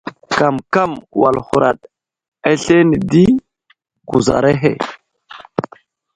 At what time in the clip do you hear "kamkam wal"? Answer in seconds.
0.37-1.37